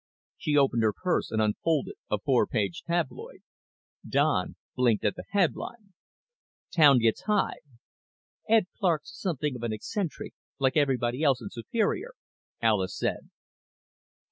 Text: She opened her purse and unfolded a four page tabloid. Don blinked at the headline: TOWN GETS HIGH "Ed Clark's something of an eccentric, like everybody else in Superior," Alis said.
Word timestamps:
She 0.35 0.57
opened 0.57 0.81
her 0.81 0.93
purse 0.93 1.29
and 1.29 1.39
unfolded 1.39 1.93
a 2.09 2.17
four 2.17 2.47
page 2.47 2.81
tabloid. 2.87 3.41
Don 4.03 4.55
blinked 4.75 5.05
at 5.05 5.13
the 5.15 5.25
headline: 5.29 5.93
TOWN 6.75 6.97
GETS 6.97 7.25
HIGH 7.27 7.59
"Ed 8.49 8.65
Clark's 8.79 9.15
something 9.15 9.55
of 9.55 9.61
an 9.61 9.73
eccentric, 9.73 10.33
like 10.57 10.75
everybody 10.75 11.21
else 11.21 11.39
in 11.39 11.51
Superior," 11.51 12.13
Alis 12.63 12.97
said. 12.97 13.29